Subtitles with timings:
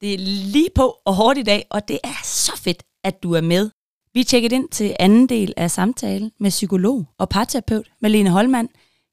[0.00, 3.32] Det er lige på og hårdt i dag, og det er så fedt, at du
[3.32, 3.70] er med.
[4.14, 8.68] Vi tjekker ind til anden del af samtalen med psykolog og parterapeut Malene Holmand.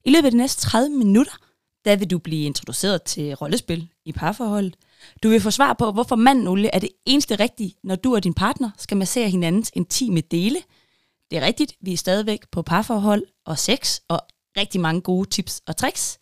[0.05, 1.33] I løbet af de næste 30 minutter,
[1.85, 4.77] der vil du blive introduceret til rollespil i parforholdet.
[5.23, 8.33] Du vil få svar på, hvorfor mandolie er det eneste rigtige, når du og din
[8.33, 10.59] partner skal massere hinandens intime dele.
[11.31, 14.19] Det er rigtigt, vi er stadigvæk på parforhold og sex, og
[14.57, 16.19] rigtig mange gode tips og tricks.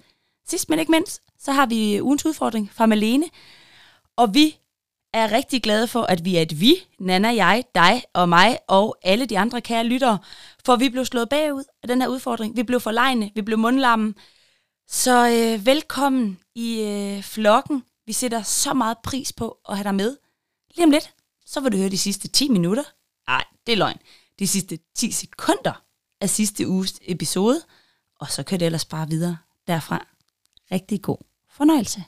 [0.47, 3.25] Sidst men ikke mindst, så har vi ugens udfordring fra Malene,
[4.17, 4.57] og vi
[5.13, 8.97] er rigtig glade for, at vi er et vi, Nana, jeg, dig og mig og
[9.01, 10.19] alle de andre kære lyttere,
[10.65, 12.55] for vi blev slået bagud af den her udfordring.
[12.55, 14.13] Vi blev forlegne, vi blev mundlamme.
[14.87, 17.83] Så øh, velkommen i øh, flokken.
[18.05, 20.17] Vi sætter så meget pris på at have dig med.
[20.75, 21.13] Lige om lidt,
[21.45, 22.83] så vil du høre de sidste 10 minutter.
[23.27, 23.97] Nej, det er løgn.
[24.39, 25.83] De sidste 10 sekunder
[26.21, 27.61] af sidste uges episode.
[28.19, 30.07] Og så kan det ellers bare videre derfra.
[30.71, 31.17] Rigtig god
[31.49, 32.03] fornøjelse.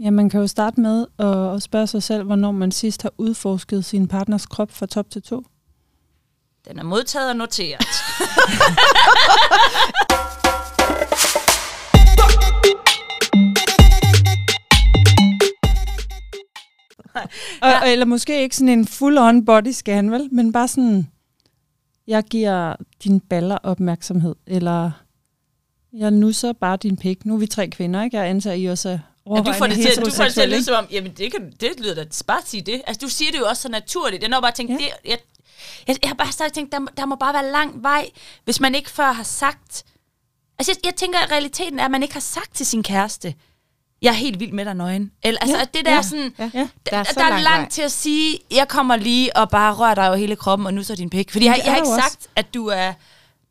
[0.00, 3.84] Ja, man kan jo starte med at spørge sig selv, hvornår man sidst har udforsket
[3.84, 5.42] sin partners krop fra top til to.
[6.68, 7.86] Den er modtaget og noteret.
[17.62, 20.28] Og, eller måske ikke sådan en full-on body scan, vel?
[20.32, 21.10] Men bare sådan,
[22.10, 24.90] jeg giver dine baller opmærksomhed, eller
[25.92, 27.24] jeg nusser bare din pik.
[27.26, 28.16] Nu er vi tre kvinder, ikke?
[28.16, 28.98] Jeg antager, I også er
[29.36, 31.32] Ja, du får det til, du får det til at lyde som om, jamen det,
[31.32, 32.82] kan, det lyder da bare sige det.
[32.86, 34.22] Altså du siger det jo også så naturligt.
[34.22, 34.76] Jeg har bare tænkt, Ja.
[34.76, 35.18] det, jeg,
[35.88, 38.10] jeg, jeg har bare stadig tænkt, der, må- der må bare være lang vej,
[38.44, 39.84] hvis man ikke før har sagt...
[40.58, 43.34] Altså jeg, jeg tænker, at realiteten er, at man ikke har sagt til sin kæreste,
[44.02, 45.12] jeg er helt vild med dig nøgen.
[45.22, 46.44] Eller, altså Ja, det der ja, er sådan, Ja.
[46.44, 46.50] der,
[46.90, 47.68] Der er der, er lang langt vej.
[47.68, 50.82] til at sige, jeg kommer lige og bare rører dig over hele kroppen, og nu
[50.82, 51.30] så din pik.
[51.30, 52.00] Fordi jeg, jeg har ikke også.
[52.10, 52.92] sagt, at du er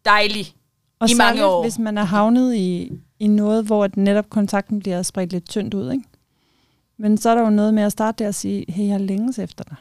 [0.05, 0.53] dejlig.
[0.99, 1.61] Og i mange år.
[1.61, 5.73] hvis man er havnet i, i noget, hvor at netop kontakten bliver spredt lidt tyndt
[5.73, 6.03] ud, ikke?
[6.97, 9.39] Men så er der jo noget med at starte der og sige, hey, jeg længes
[9.39, 9.75] efter dig.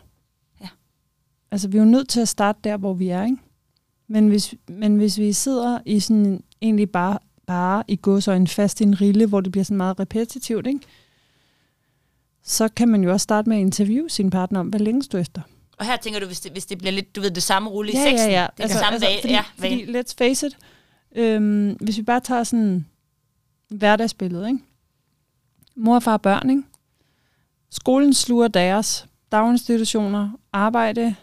[0.61, 0.69] Ja.
[1.53, 3.37] Altså, vi er jo nødt til at starte der, hvor vi er, ikke?
[4.09, 7.19] Men hvis, men hvis vi sidder i sådan egentlig bare,
[7.49, 10.81] bare i godsøjne fast i en rille, hvor det bliver sådan meget repetitivt, ikke?
[12.43, 15.17] Så kan man jo også starte med at interviewe sin partner om, hvad længes du
[15.17, 15.43] efter?
[15.79, 17.93] Og her tænker du, hvis det, hvis det bliver lidt, du ved, det samme rulle
[17.93, 18.29] i sexen.
[18.29, 20.57] Det er altså, det samme altså, fordi, ja, fordi, let's face it,
[21.17, 22.87] øhm, hvis vi bare tager sådan
[23.69, 24.59] hverdagsbilledet, ikke?
[25.75, 26.63] Mor og far og børn, ikke?
[27.71, 31.15] Skolen sluger deres, daginstitutioner, arbejde,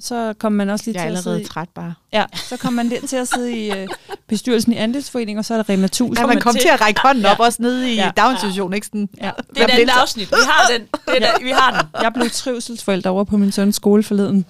[0.00, 1.94] så kommer man også lige Jeg er til at sidde allerede i, træt bare.
[2.12, 3.88] ja, så kommer man lidt til at sidde i øh,
[4.28, 6.18] bestyrelsen i andelsforeningen, og så er der Rema 1000.
[6.18, 7.44] Ja, man man kom til- til at række hånden op Ja.
[7.44, 8.04] også nede i Ja.
[8.04, 8.10] ja.
[8.16, 9.08] daginstitutionen, ikke sådan?
[9.22, 9.30] Ja.
[9.54, 10.30] Det er et andet afsnit.
[10.30, 10.80] Vi har den.
[11.06, 12.02] Det er der, vi har den.
[12.02, 14.44] Jeg blev trivselsforælder over på min søns skole forleden.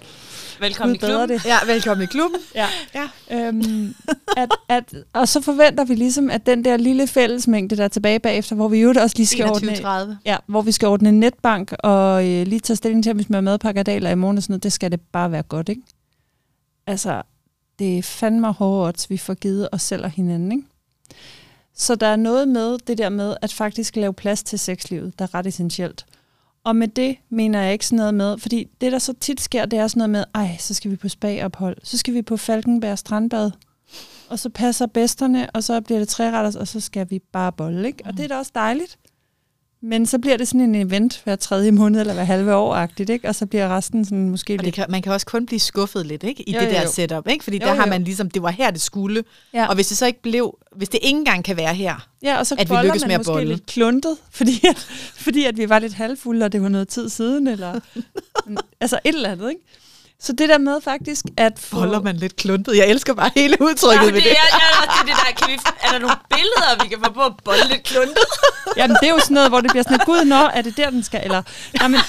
[0.59, 1.37] Velkommen i Gud bedre klubben.
[1.37, 1.45] det.
[1.45, 2.39] Ja, velkommen i klubben.
[2.55, 2.67] Ja.
[2.95, 3.07] Ja.
[3.47, 3.95] Øhm,
[4.37, 8.19] at, at, og så forventer vi ligesom, at den der lille fællesmængde, der er tilbage
[8.19, 9.71] bagefter, hvor vi jo også lige skal ordne,
[10.11, 10.15] 21.30.
[10.25, 13.23] ja, hvor vi skal ordne en netbank og øh, lige tage stilling til, om vi
[13.23, 15.31] skal have madpakker i dag eller i morgen og sådan noget, det skal det bare
[15.31, 15.81] være godt, ikke?
[16.87, 17.21] Altså,
[17.79, 20.63] det er fandme hårde odds, vi får givet os selv og hinanden, ikke?
[21.75, 25.25] Så der er noget med det der med at faktisk lave plads til sexlivet, der
[25.25, 26.05] er ret essentielt.
[26.69, 29.65] Og med det mener jeg ikke sådan noget med, fordi det, der så tit sker,
[29.65, 32.37] det er sådan noget med, ej, så skal vi på spagophold, så skal vi på
[32.37, 33.51] Falkenberg Strandbad,
[34.29, 37.87] og så passer bedsterne, og så bliver det træretters, og så skal vi bare bolle,
[37.87, 38.03] ikke?
[38.05, 38.97] Og det er da også dejligt.
[39.81, 43.27] Men så bliver det sådan en event hver tredje måned, eller hver halve år-agtigt, ikke?
[43.27, 44.75] Og så bliver resten sådan måske Og det lidt...
[44.75, 46.49] kan, man kan også kun blive skuffet lidt ikke?
[46.49, 46.91] i Jo, det jo, der jo.
[46.91, 47.43] setup, ikke?
[47.43, 47.89] fordi Jo, der har jo.
[47.89, 49.23] man ligesom, det var her, det skulle.
[49.53, 49.65] Ja.
[49.67, 52.47] Og hvis det så ikke blev, hvis det ikke engang kan være her, Ja, og
[52.47, 53.47] så at vi lykkes man med at måske bolle.
[53.49, 54.61] lidt kluntet, fordi
[55.15, 57.79] fordi at vi var lidt halvfulde, og det var noget tid siden, eller
[58.81, 59.61] altså et eller andet, ikke?
[60.21, 61.75] Så det der med faktisk at få...
[61.75, 62.77] folder man lidt kluntet.
[62.77, 64.31] Jeg elsker bare hele udtrykket Ja, ved det, det.
[64.31, 65.31] er, ja, det, er det der.
[65.45, 68.17] Kan vi, er der nogle billeder, vi kan få på at bolle lidt kluntet?
[68.77, 70.77] Jamen, det er jo sådan noget, hvor det bliver sådan, et, gud, nå, er det
[70.77, 71.21] der, den skal?
[71.23, 71.41] Eller,
[71.79, 71.99] nej, men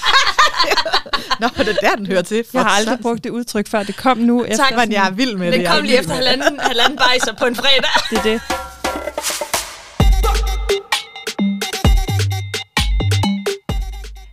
[1.39, 2.45] Nå, det er der, den hører til.
[2.53, 3.83] jeg har aldrig brugt det udtryk før.
[3.83, 4.57] Det kom nu efter.
[4.57, 5.61] Tak, men jeg er vild med det.
[5.61, 6.27] Jeg kom lige efter det.
[6.27, 7.91] halvanden, halvanden bajser på en fredag.
[8.09, 8.41] Det er det.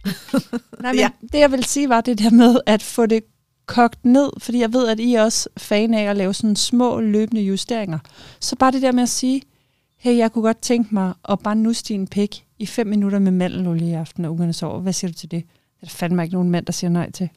[0.82, 1.08] Nej, men Ja.
[1.32, 3.20] det jeg vil sige var det der med at få det
[3.68, 7.00] kogt ned, fordi jeg ved, at I er også fan af at lave sådan små
[7.00, 7.98] løbende justeringer.
[8.40, 9.42] Så bare det der med at sige,
[9.98, 13.32] hey, jeg kunne godt tænke mig at bare nusse din pik i fem minutter med
[13.32, 14.80] mandelolie i aften, og ungerne sover.
[14.80, 15.44] Hvad siger du til det?
[15.80, 17.28] Det er fandme ikke nogen mand, der siger nej til.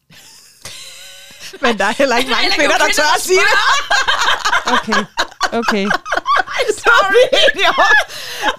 [1.64, 3.58] Men der er heller ikke mange kvinder, der tør at sige det.
[4.74, 5.06] Okay,
[5.52, 5.86] okay.
[6.80, 6.92] Så.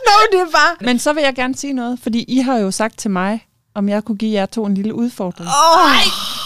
[0.06, 0.76] Nå, det er bare...
[0.80, 3.88] Men så vil jeg gerne sige noget, fordi I har jo sagt til mig, om
[3.88, 5.48] jeg kunne give jer to en lille udfordring.
[5.48, 6.41] Åh,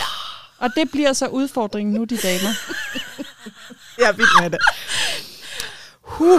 [0.59, 2.51] Og det bliver så udfordringen nu, de damer.
[3.99, 4.59] Jeg er vild med det.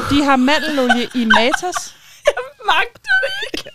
[0.09, 1.95] De har mandelolie i Matas.
[2.65, 3.69] Magter det ikke.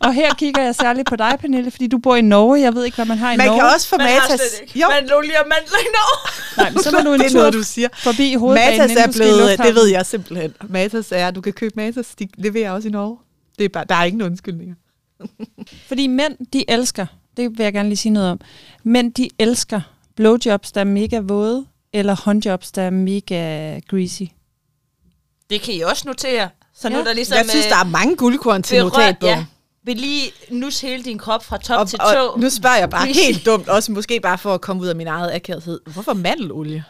[0.00, 2.60] Og her kigger jeg særligt på dig, Pernille, fordi du bor i Norge.
[2.60, 3.60] Jeg ved ikke, hvad man har i Man Norge.
[3.60, 4.40] kan også få Man har Matas.
[4.40, 4.78] slet ikke.
[4.78, 6.30] Jo, Man olie og mandler i Norge.
[6.58, 7.88] Nej, men så må du en det er tur noget, du siger.
[7.94, 9.74] forbi hovedbanen, Matas er blevet, det lufthavnen.
[9.74, 10.54] ved jeg simpelthen.
[10.68, 13.18] Matas er, du kan købe Matas, de leverer også i Norge.
[13.58, 14.74] Det er bare, der er ingen undskyldninger.
[15.88, 18.40] Fordi mænd, de elsker, det vil jeg gerne lige sige noget om,
[18.84, 19.80] mænd, de elsker
[20.16, 24.22] blowjobs, der er mega våde, eller håndjobs, der er mega greasy.
[25.50, 26.48] Det kan I også notere.
[26.74, 27.00] Så nu Ja.
[27.00, 27.36] er der ligesom...
[27.36, 29.36] Jeg synes, øh, der er mange guldkorn til notatbogen.
[29.36, 29.44] Ja,
[29.84, 32.40] vil lige nus hele din krop fra top Og, til og tå.
[32.40, 35.06] nu spørger jeg bare helt dumt, også måske bare for at komme ud af min
[35.06, 35.80] eget akavethed.
[35.92, 36.84] Hvorfor mandelolie?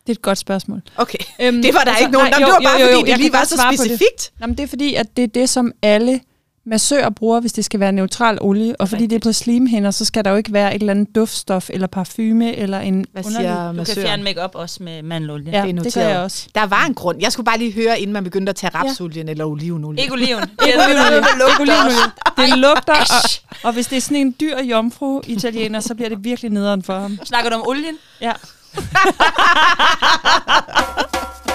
[0.00, 0.82] Det er et godt spørgsmål.
[0.96, 2.30] Okay, Øhm, det var der altså, ikke nogen.
[2.30, 3.56] nej, Jamen, det jo, var bare jo, jo, fordi, jeg det kan lige var så
[3.56, 3.78] på det.
[3.80, 4.32] specifikt.
[4.40, 6.20] Jamen, det er fordi, at det er det, som alle
[6.68, 8.80] massører bruger, hvis det skal være neutral olie.
[8.80, 11.14] Og fordi det er på slimhinder, så skal der jo ikke være et eller andet
[11.14, 13.48] duftstof, eller parfume, eller en Hvad underlig...
[13.48, 15.50] siger Du kan fjerne make også med mandelolie.
[15.52, 16.48] Ja, det er det, det gør jeg også.
[16.54, 17.18] Der var en grund.
[17.20, 20.02] Jeg skulle bare lige høre, inden man begyndte at tage rapsolien eller olivenolie.
[20.02, 20.28] Ikke oliven.
[20.66, 21.18] Ikke olivenolie.
[21.18, 21.96] Ikke olivenolie.
[22.36, 23.30] Det lugter, og,
[23.62, 26.98] og hvis det er sådan en dyr jomfru italiener, så bliver det virkelig nederen for
[26.98, 27.18] ham.
[27.24, 27.94] Snakker du om olien?
[28.20, 28.32] Ja.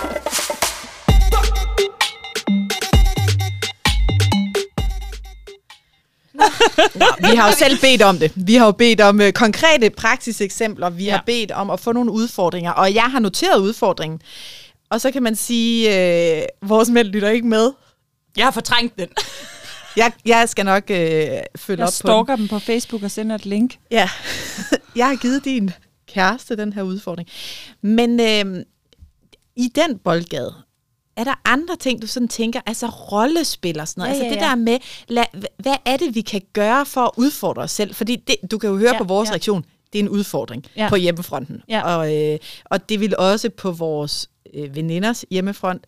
[7.19, 8.31] Vi har jo selv bedt om det.
[8.35, 10.89] Vi har jo bedt om uh, konkrete praksiseksempler.
[10.89, 11.11] Vi ja.
[11.11, 14.21] Har bedt om at få nogle udfordringer, og jeg har noteret udfordringen.
[14.89, 15.89] Og så kan man sige,
[16.61, 17.71] uh, vores mænd lytter ikke med.
[18.37, 19.07] Jeg har fortrængt den.
[19.97, 21.91] Jeg, jeg skal nok uh, følge Jeg op på den.
[21.91, 23.75] stalker dem på Facebook og sender et link.
[23.91, 24.09] Ja,
[24.95, 25.71] jeg har givet din
[26.13, 27.29] kæreste den her udfordring.
[27.81, 28.63] Men øh,
[29.55, 30.53] i den boldgade,
[31.17, 34.09] er der andre ting, du sådan tænker, altså rollespil og sådan noget?
[34.09, 34.49] Ja, altså ja, det ja.
[34.49, 34.77] der med,
[35.07, 35.23] lad,
[35.57, 37.95] hvad er det, vi kan gøre for at udfordre os selv?
[37.95, 39.31] Fordi det, du kan jo høre Ja, på vores ja.
[39.31, 40.89] reaktion, det er en udfordring Ja.
[40.89, 41.61] på hjemmefronten.
[41.69, 41.95] Ja.
[41.97, 45.83] Og, øh, og det vil også på vores øh, veninders hjemmefront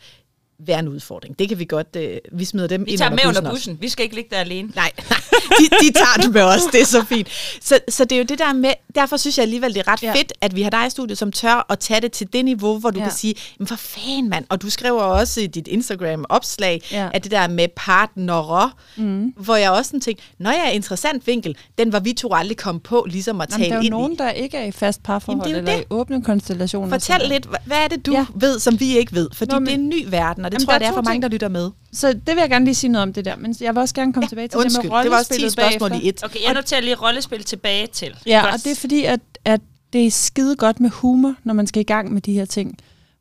[0.59, 1.39] være en udfordring.
[1.39, 3.51] Det kan vi godt, øh, vi smider dem Vi ind tager under med under også.
[3.51, 3.77] bussen.
[3.81, 4.71] Vi skal ikke ligge der alene.
[4.75, 4.91] Nej,
[5.59, 7.27] de, de tager det med os, det er så fint.
[7.61, 10.03] Så, så det er jo det der med, derfor synes jeg alligevel, det er ret
[10.03, 10.07] Ja.
[10.07, 10.13] ja.
[10.19, 12.77] fedt, at vi har dig i studiet, som tør at tage det til det niveau,
[12.79, 13.03] hvor du Ja.
[13.03, 13.09] ja.
[13.09, 17.03] kan sige, men for fanden mand, og du skriver også i dit Instagram-opslag, Ja.
[17.03, 17.09] ja.
[17.13, 19.33] at det der med partnere, mm.
[19.37, 22.57] hvor jeg også sådan tænkte, når jeg er interessant vinkel, den var vi to aldrig
[22.57, 24.15] kom på, ligesom at tale der er jo ind nogen, i.
[24.15, 26.89] der ikke er i fast parforhold, Jamen, det er eller i åbne konstellationer.
[26.89, 28.17] Fortæl lidt, hva- hvad er det, du Ja.
[28.19, 28.25] ja.
[28.35, 29.29] ved, som vi ikke ved?
[29.33, 30.85] Fordi Nå, Nå, men- det er en ny verden, og det Jamen, tror jeg, der
[30.85, 31.21] det er for mange, ting.
[31.23, 31.71] der lytter med.
[31.93, 33.95] Så det vil jeg gerne lige sige noget om det der, men jeg vil også
[33.95, 36.05] gerne komme tilbage til Undskyld, det med det var også 10 rollespillet spørgsmål bagefter.
[36.05, 36.23] i et.
[36.23, 38.15] Okay, jeg noterer lige rollespil tilbage til.
[38.25, 38.53] Ja, Godt.
[38.53, 39.61] og det er fordi, at, at
[39.93, 42.77] det er skide godt med humor, når man skal i gang med de her ting.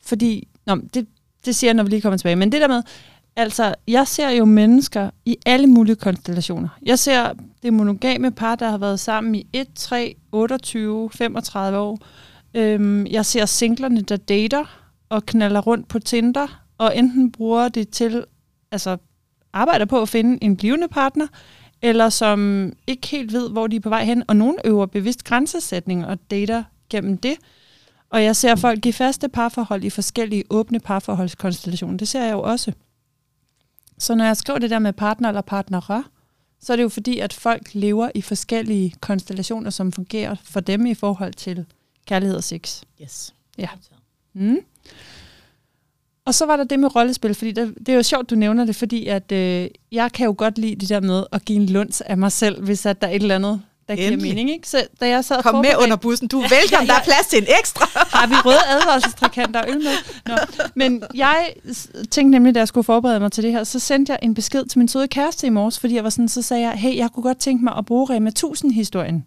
[0.06, 1.06] Fordi, nå, det,
[1.44, 2.82] det siger jeg, når vi lige kommer tilbage, men det der med,
[3.36, 6.68] altså, jeg ser jo mennesker i alle mulige konstellationer.
[6.82, 7.32] Jeg ser
[7.62, 11.98] det monogame par, der har været sammen i 1, 3, 28, 35 år.
[12.54, 14.64] Øhm, jeg ser singlerne, der dater
[15.08, 18.24] og knaller rundt på Tinder, og enten bruger det til,
[18.70, 18.96] altså
[19.52, 21.26] arbejder på at finde en blivende partner,
[21.82, 25.24] eller som ikke helt ved, hvor de er på vej hen, og nogen øver bevidst
[25.24, 27.34] grænsesætning og dater gennem det.
[28.10, 31.96] Og jeg ser folk i faste parforhold i forskellige åbne parforholdskonstellationer.
[31.96, 32.72] Det ser jeg jo også.
[33.98, 36.04] Så når jeg skriver det der med partner eller partnere,
[36.60, 40.86] så er det jo fordi, at folk lever i forskellige konstellationer, som fungerer for dem
[40.86, 41.66] i forhold til
[42.06, 42.82] kærlighed og sex.
[43.02, 43.34] Yes.
[43.58, 43.68] Ja.
[44.32, 44.58] Mm.
[46.26, 48.64] Og så var der det med rollespil, fordi det, det er jo sjovt, du nævner
[48.64, 51.66] det, fordi at øh, jeg kan jo godt lide det der med at give en
[51.66, 54.30] lunds af mig selv, hvis at der er et eller andet, der giver Endelig.
[54.30, 54.50] mening.
[54.50, 54.68] Ikke?
[54.68, 56.28] Så da jeg sad Kom med under bussen.
[56.28, 57.86] Du er velkommen, der er plads til en ekstra.
[58.18, 59.92] har vi røde advarselstrikanter og øl med?
[60.26, 60.34] Nå.
[60.74, 61.54] Men jeg
[62.10, 64.64] tænkte nemlig, da jeg skulle forberede mig til det her, så sendte jeg en besked
[64.64, 67.10] til min søde kæreste i morges, fordi jeg var sådan, så sagde jeg, hey, jeg
[67.10, 69.26] kunne godt tænke mig at bruge Rema 1000-historien.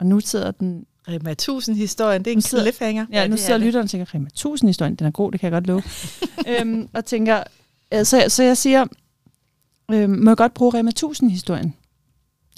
[0.00, 0.84] Og nu sidder den...
[1.08, 3.06] Rema 1000-historien, det er en Nu sidder- cliffhanger.
[3.12, 5.52] Ja, nu det er sidder lytteren og tænker, Rema 1000-historien, den er god, det kan
[5.52, 5.82] jeg godt love.
[6.60, 7.42] øhm, og tænker,
[7.94, 8.84] øh, så, så jeg siger,
[9.92, 11.74] øhm, må jeg godt bruge Rema 1000-historien?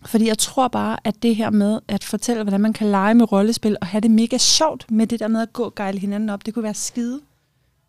[0.07, 3.33] Fordi jeg tror bare, at det her med at fortælle, hvordan man kan lege med
[3.33, 6.29] rollespil, og have det mega sjovt med det der med at gå og gejle hinanden
[6.31, 7.21] op, det kunne være skide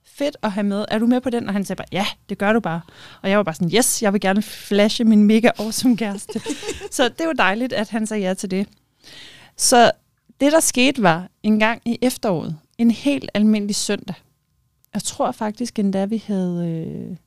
[0.05, 0.85] fedt at have med.
[0.91, 1.47] Er du med på den?
[1.47, 2.81] Og han sagde bare, ja, det gør du bare.
[3.21, 6.41] Og jeg var bare sådan, yes, jeg vil gerne flashe min mega awesome kæreste.
[6.91, 8.67] så det var dejligt, at han sagde ja til det.
[9.57, 9.91] Så
[10.39, 14.15] det, der skete, var en gang i efteråret, en helt almindelig søndag.
[14.93, 17.17] Jeg tror faktisk endda, vi havde, øh,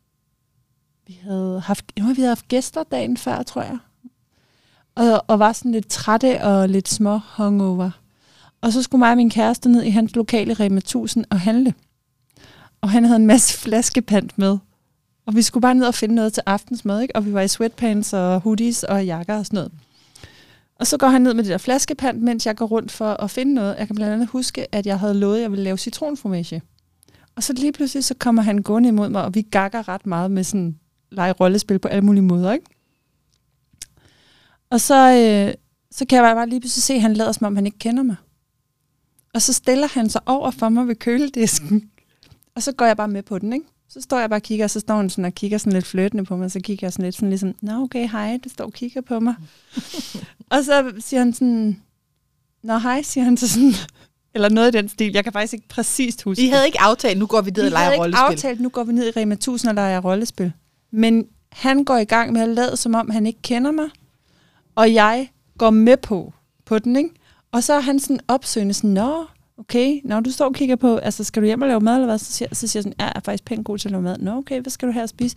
[1.07, 3.78] vi havde haft, jo, vi havde haft gæster dagen før, tror jeg.
[4.95, 7.90] Og, og var sådan lidt trætte og lidt små hungover.
[8.61, 11.75] Og så skulle mig og min kæreste ned i hans lokale Rema 1000 og handle.
[12.81, 14.59] Og han havde en masse flaskepant med.
[15.26, 17.16] Og vi skulle bare ned og finde noget til aftensmad, ikke?
[17.16, 19.73] Og vi var i sweatpants og hoodies og jakker og sådan noget.
[20.83, 23.31] Og så går han ned med det der flaskepant, mens jeg går rundt for at
[23.31, 23.77] finde noget.
[23.79, 26.62] Jeg kan blandt andet huske, at jeg havde lovet, at jeg ville lave citronformage.
[27.37, 30.31] Og så lige pludselig, så kommer han gående imod mig, og vi gakker ret meget
[30.31, 30.79] med sådan
[31.11, 32.67] lege rollespil på alle mulige måder, ikke?
[34.71, 35.55] Og så, øh,
[35.91, 38.03] så kan jeg bare lige pludselig se, at han lader som om, han ikke kender
[38.03, 38.17] mig.
[39.35, 41.91] Og så stiller han sig over for mig ved køledisken.
[42.55, 43.67] Og så går jeg bare med på den, ikke?
[43.89, 45.87] Så står jeg bare og kigger, og så står han sådan og kigger sådan lidt
[45.87, 48.49] fløtende på mig, og så kigger jeg sådan lidt sådan ligesom, nå okay, hej, du
[48.49, 49.35] står og kigger på mig
[50.52, 51.80] og så siger han sådan,
[52.62, 53.73] nå hej, siger han så sådan,
[54.35, 55.12] eller noget i den stil.
[55.12, 57.71] Jeg kan faktisk ikke præcist huske I havde ikke aftalt, nu går vi ned og
[57.71, 58.32] Vi havde leger ikke rollespil.
[58.32, 60.52] aftalt, nu går vi ned i Rema 1000 og leger rollespil.
[60.90, 63.88] Men han går i gang med at lade, som om han ikke kender mig,
[64.75, 66.32] og jeg går med på,
[66.64, 67.11] på den, ikke?
[67.52, 69.25] Og så er han sådan opsøgende sådan, nå,
[69.59, 72.06] okay, når du står og kigger på, altså skal du hjem og lave mad eller
[72.06, 72.18] hvad?
[72.18, 74.02] Så siger, så siger jeg sådan, ja, jeg er faktisk pænt god til at lave
[74.02, 74.18] mad.
[74.18, 75.37] Nå, okay, hvad skal du have at spise?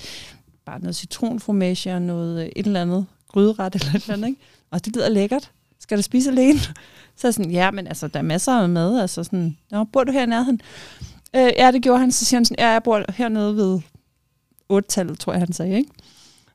[0.65, 4.41] Bare noget citronformage og noget øh, et eller andet gryderet eller et eller andet, ikke?
[4.72, 5.51] Og det lyder lækkert.
[5.79, 6.60] Skal du spise alene?
[7.15, 9.00] Så er jeg sådan, ja, men altså, der er masser af mad.
[9.00, 10.62] Altså sådan, nå, bor du her i nærheden?
[11.36, 12.12] Øh, ja, det gjorde han.
[12.12, 13.79] Så siger han sådan, ja, jeg bor hernede ved
[14.74, 15.89] 8-tallet, tror jeg, han sagde, ikke?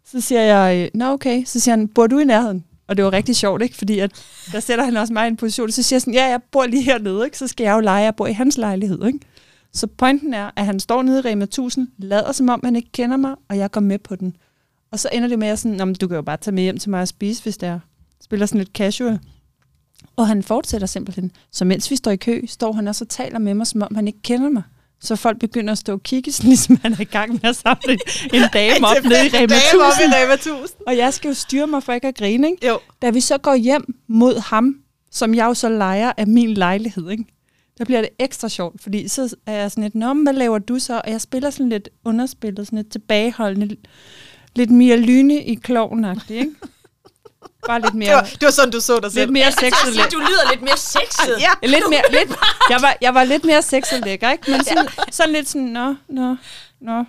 [0.05, 1.45] Så siger jeg, nå okay.
[1.45, 2.65] Så siger han, bor du i nærheden?
[2.89, 3.77] Og det var rigtig sjovt, ikke?
[3.77, 4.13] Fordi at,
[4.53, 5.71] der sætter han også mig i en position.
[5.71, 7.39] Så siger jeg sådan, ja, jeg bor lige hernede, ikke?
[7.39, 9.19] Så skal jeg jo lege, jeg bor i hans lejlighed, ikke?
[9.73, 12.93] Så pointen er, at han står nede i Rema 1000, lader som om han ikke
[12.93, 14.37] kender mig, og jeg går med på den.
[14.93, 16.63] Og så ender det med, at sådan, "Nå, men du kan jo bare tage med
[16.63, 17.81] hjem til mig og spise, hvis det er.
[18.25, 19.19] Spiller sådan lidt casual.
[20.17, 21.33] Og han fortsætter simpelthen.
[21.53, 23.95] Så mens vi står i kø, står han også og taler med mig, som om
[23.95, 24.63] han ikke kender mig.
[25.03, 27.57] Så folk begynder at stå og kigge, sådan ligesom han er i gang med at
[27.57, 27.93] samle
[28.35, 29.53] en, dame op nede i Rema 1000.
[29.73, 30.81] Dame op i Rema 1000.
[30.87, 32.67] Og jeg skal jo styre mig for ikke at grine, ikke?
[32.67, 32.79] Jo.
[33.03, 34.75] Da vi så går hjem mod ham,
[35.11, 37.25] som jeg jo så leger af min lejlighed, ikke?
[37.79, 40.79] der bliver det ekstra sjovt, fordi så er jeg sådan lidt, Nå, hvad laver du
[40.79, 41.01] så?
[41.05, 43.77] Og jeg spiller sådan lidt underspillet, sådan lidt tilbageholdende,
[44.57, 46.51] lidt mere lyne i klovn ikke?
[47.67, 49.21] Bare lidt Det mere, var, det var sådan, du så dig selv.
[49.21, 49.87] lidt mere sexet.
[49.87, 51.41] Altså, du lyder lidt mere sexet.
[51.41, 51.69] Ja.
[51.69, 52.39] Lidt mere, lidt,
[52.71, 54.51] jeg, var, jeg var lidt mere sexet lækker, ikke?
[54.51, 56.37] Men sådan, sådan lidt sådan, nå, nå,
[56.81, 57.05] nå.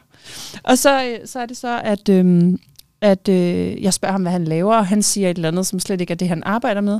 [0.63, 2.59] Og så, øh, så er det så, at, øhm,
[3.01, 5.79] at øh, jeg spørger ham, hvad han laver, og han siger et eller andet, som
[5.79, 6.99] slet ikke er det, han arbejder med.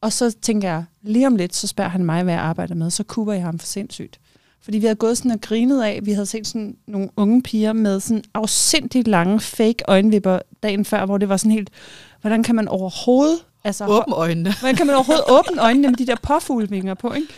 [0.00, 2.90] Og så tænker jeg, lige om lidt, så spørger han mig, hvad jeg arbejder med.
[2.90, 4.18] Så kuber jeg ham for sindssygt.
[4.62, 7.72] Fordi vi havde gået sådan og grinet af, vi havde set sådan nogle unge piger
[7.72, 11.70] med sådan afsindigt lange fake øjenvipper dagen før, hvor det var sådan helt,
[12.20, 13.38] hvordan kan man overhovedet...
[13.64, 14.54] Altså, Åbn øjnene.
[14.60, 17.28] Hvordan kan man overhovedet åbne øjnene med de der påfuglevinger på, ikke?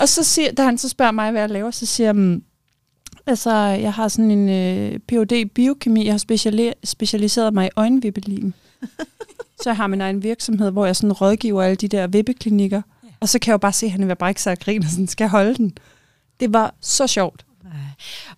[0.00, 2.42] Og så siger, da han så spørger mig, hvad jeg laver, så siger jeg, "Mm,
[3.26, 5.32] altså, jeg har sådan en øh, Ph.D.
[5.32, 8.52] i biokemi, jeg har speciali- specialiseret mig i øjenvippelim.
[9.62, 12.82] så jeg har min egen virksomhed, hvor jeg sådan rådgiver alle de der vippeklinikker,
[13.20, 14.84] og så kan jeg jo bare se, at han ved at brække sig og grine,
[14.84, 15.72] og sådan, skal jeg holde den?
[16.40, 17.44] Det var så sjovt.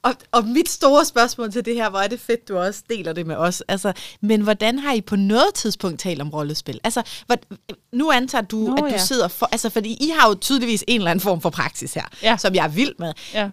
[0.02, 3.12] Og, og mit store spørgsmål til det her, hvor er det fedt, du også deler
[3.12, 3.60] det med os.
[3.68, 6.80] Altså, men hvordan har I på noget tidspunkt talt om rollespil?
[6.84, 7.36] Altså, hvor,
[7.92, 8.98] nu antager du, Nå, at du ja.
[8.98, 9.48] sidder for...
[9.52, 12.36] Altså, fordi I har jo tydeligvis en eller anden form for praksis her, Ja.
[12.36, 13.12] som jeg er vild med.
[13.34, 13.50] Ja.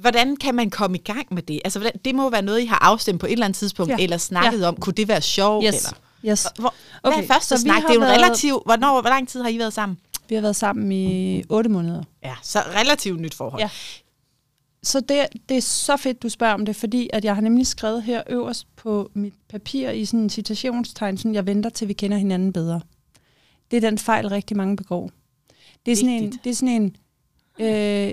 [0.00, 1.60] Hvordan kan man komme i gang med det?
[1.64, 3.96] Altså, hvordan, det må være noget, I har afstemt på et eller andet tidspunkt, Ja.
[4.02, 4.76] eller snakket om.
[4.76, 5.64] Kunne det være sjovt?
[5.68, 5.74] Yes.
[5.74, 5.98] Eller?
[6.32, 6.46] yes.
[6.58, 7.82] Hvor, okay, hvad er første så snak?
[7.82, 8.62] Det er jo en været- relativ...
[8.64, 9.98] Hvornår, hvor lang tid har I været sammen?
[10.28, 12.02] Vi har været sammen i otte måneder.
[12.22, 13.62] Ja, så relativt nyt forhold.
[13.62, 13.70] Ja.
[14.82, 17.66] Så det, det er så fedt, du spørger om det, fordi at jeg har nemlig
[17.66, 21.92] skrevet her øverst på mit papir i sådan en citationstegn, sådan jeg venter til vi
[21.92, 22.80] kender hinanden bedre.
[23.70, 25.10] Det er den fejl, rigtig mange begår.
[25.86, 26.44] Det er sådan en, Vigtigt.
[26.44, 26.96] det er sådan en
[27.58, 28.12] øh,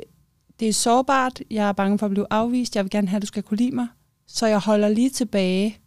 [0.60, 3.22] det er sårbart, jeg er bange for at blive afvist, jeg vil gerne have, at
[3.22, 3.88] du skal kunne lide mig,
[4.28, 5.78] så jeg holder lige tilbage,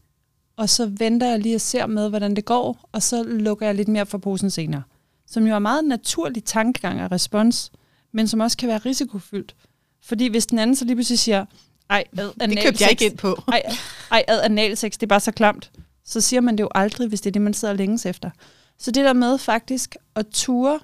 [0.56, 3.74] og så venter jeg lige og ser med, hvordan det går, og så lukker jeg
[3.74, 4.82] lidt mere for posen senere.
[5.30, 7.72] Som jo er meget naturlig tankegang og respons,
[8.12, 9.56] men som også kan være risikofyldt.
[10.02, 11.44] Fordi hvis den anden så lige pludselig siger,
[11.90, 13.42] ej, ad, Det købte jeg ikke ind på.
[13.48, 13.62] ej,
[14.10, 15.70] ej ad, analsex, det er bare så klamt,
[16.04, 18.30] så siger man det jo aldrig, hvis det er det, man sidder længes efter.
[18.78, 20.80] Så det der med faktisk at ture,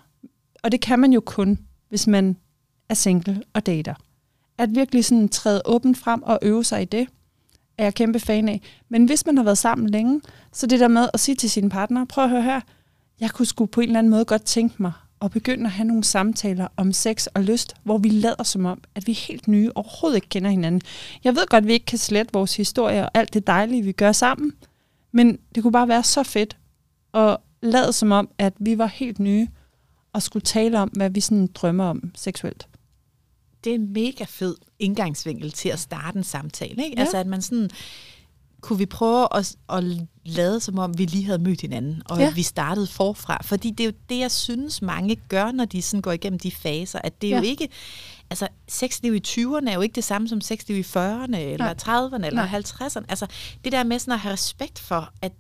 [0.63, 1.59] og det kan man jo kun,
[1.89, 2.37] hvis man
[2.89, 3.95] er single og dater.
[4.59, 7.09] At virkelig sådan træde åbent frem og øve sig i det,
[7.79, 8.61] er jeg kæmpe fan af.
[8.89, 10.21] Men hvis man har været sammen længe,
[10.53, 12.61] så det der med at sige til sin partner, prøv at høre her,
[13.21, 14.93] jeg kunne sgu på en eller anden måde godt tænke mig
[15.23, 18.83] at begynde at have nogle samtaler om sex og lyst, hvor vi lader som om,
[18.95, 20.81] at vi er helt nye, overhovedet ikke kender hinanden.
[21.25, 23.93] Jeg ved godt, at vi ikke kan slette vores historie og alt det dejlige, vi
[23.93, 24.53] gør sammen,
[25.13, 26.57] men det kunne bare være så fedt
[27.15, 29.49] at lade som om, at vi var helt nye
[30.13, 32.69] og skulle tale om, hvad vi sådan drømmer om seksuelt.
[33.65, 36.85] det er en mega fed indgangsvinkel til at starte en samtale.
[36.85, 36.97] Ikke?
[36.97, 37.01] Ja.
[37.01, 37.71] Altså at man sådan,
[38.61, 39.85] kunne vi prøve at, at
[40.25, 42.31] lade som om, vi lige havde mødt hinanden, og Ja.
[42.31, 43.39] vi startede forfra.
[43.43, 46.51] Fordi det er jo det, jeg synes, mange gør, når de sådan går igennem de
[46.51, 47.37] faser, at det er Ja.
[47.37, 47.69] jo ikke,
[48.31, 51.75] altså sexliv i 20'erne er jo ikke det samme som sexliv i 40'erne, eller Nej.
[51.75, 52.61] 30'erne, eller Nej.
[52.61, 53.05] 50'erne.
[53.09, 53.27] Altså
[53.65, 55.33] det der med sådan at have respekt for, at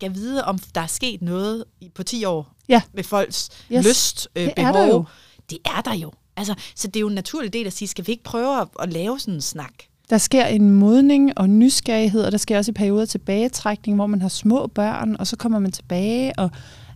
[0.00, 1.64] kan vide, om der er sket noget
[1.94, 2.82] på 10 år Ja.
[2.92, 3.86] med folks Yes.
[3.86, 4.74] lyst, øh, Det er behov.
[4.86, 5.04] der jo.
[5.50, 6.12] Det er der jo.
[6.36, 8.68] Altså, så det er jo en naturlig del at sige, skal vi ikke prøve at,
[8.80, 9.72] at lave sådan en snak?
[10.10, 14.22] Der sker en modning og nysgerrighed, og der sker også i perioder tilbagetrækning, hvor man
[14.22, 16.38] har små børn, og så kommer man tilbage.
[16.38, 16.50] Og,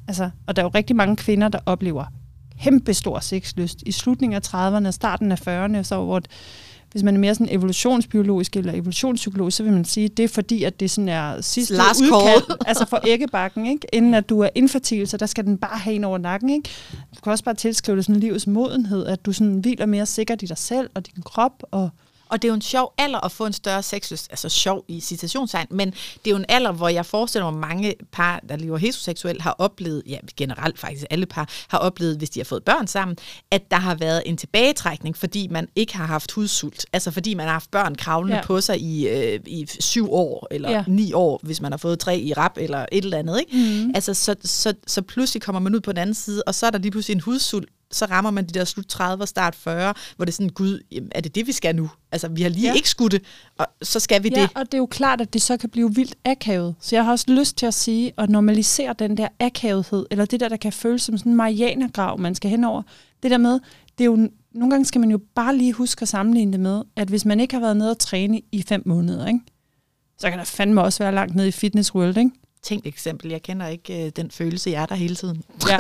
[0.09, 2.05] altså, og der er jo rigtig mange kvinder, der oplever
[2.63, 6.21] kæmpe stor sexlyst i slutningen af 30'erne og starten af 40'erne, så hvor
[6.93, 10.29] hvis man er mere sådan evolutionsbiologisk eller evolutionspsykologisk, så vil man sige, at det er
[10.29, 12.59] fordi, at det sådan er sidste Last udkald, call.
[12.67, 13.87] altså for æggebakken, ikke?
[13.93, 16.51] inden at du er infertil, så der skal den bare have en over nakken.
[16.51, 16.69] Ikke?
[17.17, 20.43] Du kan også bare tilskrive det sådan livets modenhed, at du sådan hviler mere sikkert
[20.43, 21.91] i dig selv og din krop, og
[22.31, 25.01] Og det er jo en sjov alder at få en større sexlyst, altså sjov i
[25.01, 28.79] citationstegn, men det er jo en alder, hvor jeg forestiller mig, mange par, der lever
[28.79, 32.87] heteroseksuelt, har oplevet, ja generelt faktisk alle par, har oplevet, hvis de har fået børn
[32.87, 33.17] sammen,
[33.51, 36.87] at der har været en tilbagetrækning, fordi man ikke har haft hudsult.
[36.93, 38.43] Altså fordi man har haft børn kravlende Ja.
[38.43, 40.85] på sig i, øh, i syv år, eller ja.
[40.87, 43.41] ni år, hvis man har fået tre i rap, eller et eller andet.
[43.41, 43.85] Ikke?
[43.85, 43.93] Mm.
[43.95, 46.71] Altså så, så, så pludselig kommer man ud på den anden side, og så er
[46.71, 49.95] der lige pludselig en hudsult, så rammer man de der slut 30 og start 40,
[50.17, 51.91] hvor det er sådan, gud, jamen, er det det, vi skal nu?
[52.13, 52.69] Altså, vi har lige Ja.
[52.69, 52.75] ja.
[52.75, 53.23] ikke skudt det,
[53.59, 54.51] og så skal vi Ja, det.
[54.55, 56.75] og det er jo klart, at det så kan blive vildt akavet.
[56.81, 60.41] Så jeg har også lyst til at sige, at normalisere den der akavethed, eller det
[60.41, 62.83] der, der kan føles som sådan en marianergrav, man skal henover.
[63.23, 63.53] Det der med,
[63.99, 66.83] det er jo, nogle gange skal man jo bare lige huske at sammenligne det med,
[66.97, 69.41] at hvis man ikke har været nede og træne i fem måneder, ikke?
[70.19, 72.31] så kan der fandme også være langt nede i Fitness World, ikke?
[72.63, 75.43] Tænkt eksempel, jeg kender ikke øh, den følelse, jeg er der hele tiden.
[75.69, 75.79] Ja.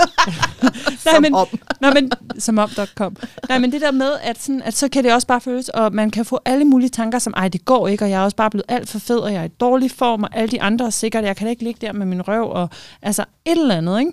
[1.12, 1.46] Som men, om.
[1.80, 3.16] Nå, men, som om.com.
[3.48, 5.94] Nej, men det der med, at, sådan, at så kan det også bare føles, og
[5.94, 8.36] man kan få alle mulige tanker, som, ej, det går ikke, og jeg er også
[8.36, 10.86] bare blevet alt for fed, og jeg er i dårlig form, og alle de andre
[10.86, 12.68] er sikkert, jeg kan da ikke ligge der med min røv, og
[13.02, 14.12] altså et eller andet, ikke?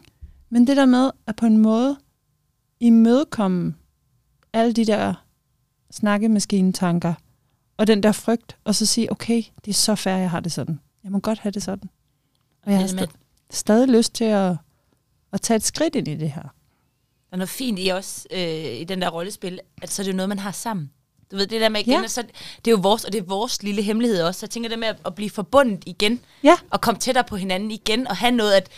[0.50, 1.97] Men det der med, at på en måde
[2.79, 3.75] imødekomme
[4.53, 5.13] alle de der
[5.91, 7.13] snakkemaskinetanker,
[7.77, 10.51] og den der frygt, og så sige, okay, det er så fair, jeg har det
[10.51, 10.79] sådan.
[11.03, 11.89] Jeg må godt have det sådan.
[12.67, 13.17] Og jeg har Men- sta-
[13.51, 14.55] stadig lyst til at,
[15.33, 16.41] at tage et skridt ind i det her.
[16.41, 20.12] Der er noget fint i også, øh, i den der rollespil, at så er det
[20.12, 20.91] jo noget, man har sammen.
[21.31, 22.07] Du ved, det der med igen, Ja.
[22.07, 22.21] så,
[22.65, 24.39] det er jo vores, og det er vores lille hemmelighed også.
[24.39, 26.58] Så jeg tænker det med at, at blive forbundet igen, Ja.
[26.71, 28.69] og komme tættere på hinanden igen, og have noget, at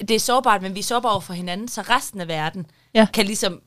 [0.00, 3.06] det- er sårbart, men vi er sårbare for hinanden, så resten af verden Ja.
[3.14, 3.60] kan ligesom,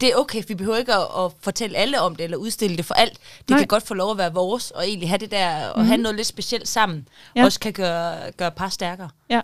[0.00, 2.84] det er okay, vi behøver ikke at, at fortælle alle om det, eller udstille det
[2.84, 3.12] for alt.
[3.38, 3.58] Det Nej.
[3.58, 6.16] kan godt få lov at være vores, og egentlig have det der, og have noget
[6.16, 7.44] lidt specielt sammen, Ja.
[7.44, 9.08] også kan gøre, gøre par stærkere.
[9.30, 9.40] Ja.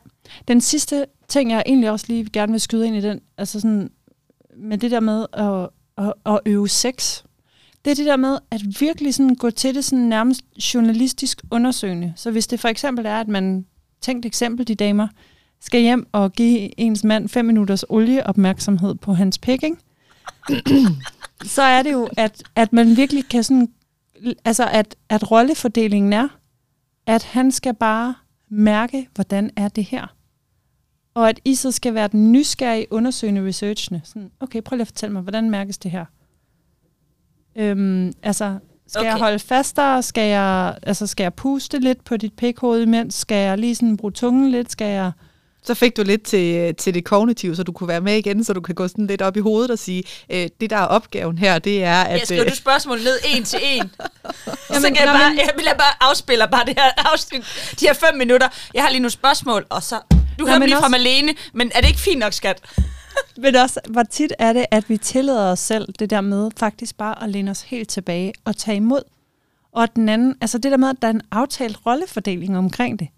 [0.48, 3.90] Den sidste ting, jeg egentlig også lige gerne vil skyde ind i den, altså sådan,
[4.56, 5.68] med det der med at,
[6.06, 7.22] at, at øve sex,
[7.84, 10.40] det er det der med at virkelig sådan gå til det sådan nærmest
[10.74, 12.12] journalistisk undersøgende.
[12.16, 13.66] Så hvis det for eksempel er, at man,
[14.00, 15.08] tænkt eksempel, de damer,
[15.60, 19.76] skal hjem og give ens mand fem minutters olieopmærksomhed på hans ikke?
[21.44, 23.68] Så er det jo, at, at man virkelig kan sådan,
[24.44, 26.28] altså at, at rollefordelingen er,
[27.06, 28.14] at han skal bare
[28.50, 30.14] mærke, hvordan er det her?
[31.14, 34.00] Og at I så skal være den nysgerrige, undersøgende researchende.
[34.04, 36.04] Sådan, okay, prøv lige at fortælle mig, hvordan mærkes det her?
[37.56, 39.10] Øhm, altså, skal okay.
[39.10, 40.02] jeg holde fastere?
[40.02, 43.14] Skal jeg, altså, skal jeg puste lidt på dit pikhoved imens?
[43.14, 44.72] Skal jeg lige sådan bruge tungen lidt?
[44.72, 45.12] Skal jeg...
[45.66, 48.52] Så fik du lidt til, til det kognitive, så du kunne være med igen, så
[48.52, 51.38] du kan gå sådan lidt op i hovedet og sige, øh, det der er opgaven
[51.38, 52.18] her, det er, at...
[52.18, 53.82] Jeg skriver øh, du spørgsmål ned en til en.
[53.90, 57.44] så Jamen, kan jeg bare, jeg vil bare afspille bare det her afsnit,
[57.80, 58.48] de her fem minutter.
[58.74, 60.00] Jeg har lige nogle spørgsmål, og så...
[60.38, 62.62] Du hører men lige fra Malene, men er det ikke fint nok, skat?
[63.36, 66.96] Men også, hvor tit er det, at vi tillader os selv det der med faktisk
[66.96, 69.02] bare at læne os helt tilbage og tage imod.
[69.72, 73.08] Og den anden, altså det der med, at der er en aftalt rollefordeling omkring det.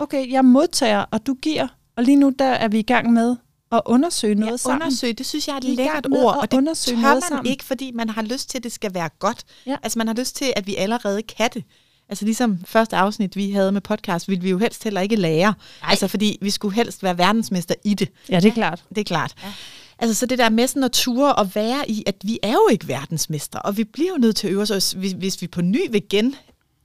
[0.00, 3.36] Okay, jeg modtager, og du giver, og lige nu der er vi i gang med
[3.72, 4.82] at undersøge noget ja, sammen.
[4.82, 7.46] undersøge, det synes jeg er et er lækkert ord, og det tør noget man sammen.
[7.46, 9.44] ikke, fordi man har lyst til, at det skal være godt.
[9.66, 9.76] Ja.
[9.82, 11.64] Altså man har lyst til, at vi allerede kan det.
[12.08, 15.54] Altså ligesom første afsnit, vi havde med podcast, ville vi jo helst heller ikke lære.
[15.82, 15.90] Nej.
[15.90, 18.08] Altså fordi vi skulle helst være verdensmester i det.
[18.28, 18.84] Ja, det er klart.
[18.88, 19.34] Det er klart.
[19.42, 19.52] Ja.
[19.98, 22.68] Altså så det der med sådan at ture og være i, at vi er jo
[22.70, 25.62] ikke verdensmester, og vi bliver jo nødt til at øve os, hvis, hvis vi på
[25.62, 26.34] ny vil gen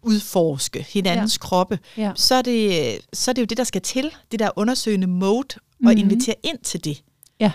[0.05, 1.39] udforske hinandens ja.
[1.39, 2.11] kroppe, Ja.
[2.15, 5.47] så, er det, så er det jo det, der skal til, det der undersøgende mode,
[5.85, 5.97] og Mhm.
[5.97, 7.03] invitere ind til det.
[7.39, 7.51] Ja.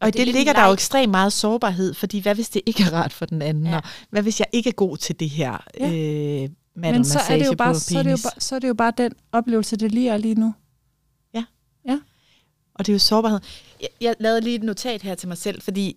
[0.00, 2.82] Og, og det det, ligger der jo ekstremt meget sårbarhed, fordi hvad hvis det ikke
[2.82, 3.70] er rart for den anden, ja.
[3.70, 3.76] Ja.
[3.76, 5.86] og hvad hvis jeg ikke er god til det her Ja.
[5.86, 8.68] øh, Men så er, det jo bare, så, er det jo bare, så er det
[8.68, 10.54] jo bare den oplevelse, det lige er lige nu.
[12.74, 13.40] Og det er jo sårbarhed.
[13.80, 15.96] Jeg, jeg lavede lige et notat her til mig selv, fordi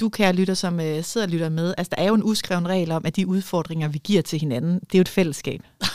[0.00, 2.68] du, kære lytter, som øh, sidder og lytter med, altså der er jo en uskreven
[2.68, 5.60] regel om, at de udfordringer, vi giver til hinanden, det er jo et fællesskab.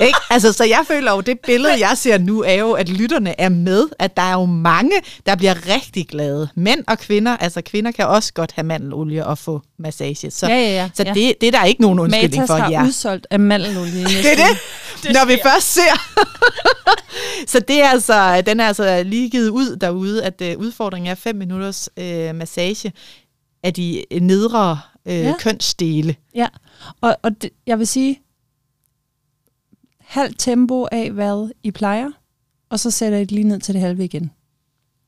[0.00, 0.18] Ikke?
[0.30, 3.48] Altså, så jeg føler jo, det billede, jeg ser nu, er jo, at lytterne er
[3.48, 4.92] med, at der er jo mange,
[5.26, 6.48] der bliver rigtig glade.
[6.54, 10.30] Mænd og kvinder, altså kvinder kan også godt have mandelolie og få massage.
[10.30, 10.90] Så, Ja, ja, ja.
[10.94, 11.12] så Ja.
[11.14, 12.86] det, det er der ikke nogen undskyldning Matas for har jer.
[12.86, 14.04] udsolgt af mandelolie.
[14.22, 14.58] Det er det.
[15.02, 16.20] Det når vi først ser.
[17.52, 21.14] så det er altså, den er altså lige givet ud derude, at uh, udfordringen er
[21.14, 22.92] 5 minutters uh, massage
[23.62, 25.34] af de nedre uh, ja.
[25.38, 26.16] kønsdele.
[26.34, 26.46] Ja,
[27.00, 28.20] og, og det, jeg vil sige,
[30.00, 32.10] halvt tempo af, hvad I plejer,
[32.70, 34.30] og så sætter I det lige ned til det halve igen.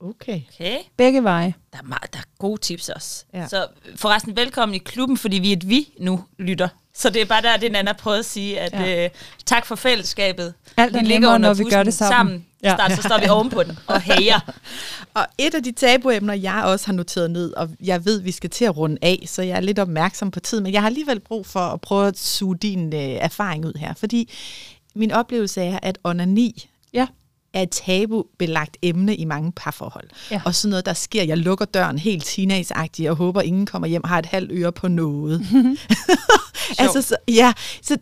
[0.03, 0.41] Okay.
[0.55, 0.77] okay.
[0.97, 1.55] Begge veje.
[1.73, 3.25] Der er, meget, der er gode tips også.
[3.35, 3.49] Ja.
[3.49, 6.69] Så forresten, velkommen i klubben, fordi vi er et vi nu lytter.
[6.95, 9.05] Så det er bare der, det Nana prøvede at sige, at ja.
[9.05, 9.11] øh,
[9.47, 10.55] tak for fællesskabet.
[10.77, 12.17] Alt vi ligger under når vi gør det sammen.
[12.17, 12.47] sammen.
[12.63, 12.75] Ja.
[12.77, 14.41] Start, så står vi ovenpå den og hager.
[15.15, 18.51] og et af de tabuemner, jeg også har noteret ned, og jeg ved, vi skal
[18.51, 21.21] til at runde af, så jeg er lidt opmærksom på tid, men jeg har alligevel
[21.21, 24.33] brug for at prøve at suge din øh, erfaring ud her, fordi
[24.95, 26.69] min oplevelse er, at onani
[27.55, 30.09] er et tabubelagt emne i mange parforhold.
[30.31, 30.43] Ja.
[30.45, 34.05] Og sådan noget, der sker, jeg lukker døren helt teenageagtigt og håber, ingen kommer hjem
[34.05, 35.41] har et halvt øre på noget.
[36.79, 37.97] altså, så, ja, så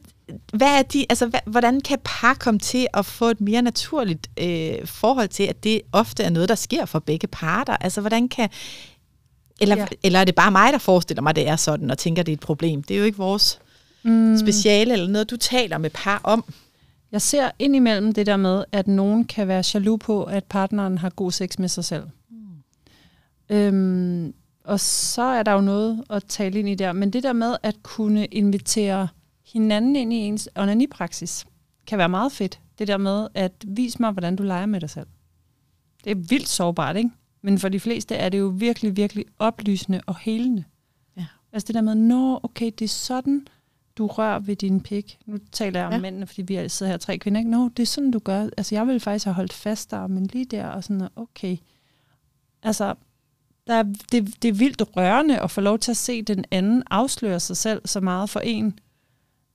[0.53, 4.31] hvad er de, altså, hvad, hvordan kan par komme til at få et mere naturligt
[4.41, 7.77] øh, forhold til, at det ofte er noget, der sker for begge parter?
[7.77, 8.49] Altså, hvordan kan...
[9.61, 9.87] Eller, ja.
[10.03, 12.33] eller er det bare mig, der forestiller mig, at det er sådan, og tænker, det
[12.33, 12.83] er et problem?
[12.83, 13.61] Det er jo ikke vores
[14.03, 14.39] mm.
[14.39, 16.45] speciale, eller noget, du taler med par om.
[17.13, 21.11] Jeg ser indimellem det der med, at nogen kan være jaloux på, at partneren har
[21.11, 22.05] god sex med sig selv.
[22.31, 23.57] Mm.
[23.57, 26.93] Øhm, og så er der jo noget at tale ind i der.
[26.93, 29.09] Men det der med at kunne invitere
[29.53, 31.47] hinanden ind i ens onanipraksis,
[31.87, 32.61] kan være meget fedt.
[32.79, 35.07] Det der med at vise mig, hvordan du leger med dig selv.
[36.05, 37.11] Det er vildt sårbart, ikke?
[37.43, 40.65] Men for de fleste er det jo virkelig, virkelig oplysende og helende.
[41.17, 41.27] Ja.
[41.53, 43.47] Altså det der med, nå, okay, det er sådan,
[43.99, 45.19] du rører ved din pik.
[45.27, 46.01] Nu taler jeg om ja.
[46.01, 47.39] mændene, fordi vi sidder her tre kvinder.
[47.41, 47.51] Ikke?
[47.51, 48.49] Nå, det er sådan, du gør.
[48.57, 51.57] Altså, jeg ville faktisk have holdt fast der, men lige der, og sådan, okay.
[52.63, 52.95] Altså,
[53.67, 56.83] der er, det, det er vildt rørende at få lov til at se den anden
[56.91, 58.79] afsløre sig selv så meget for en.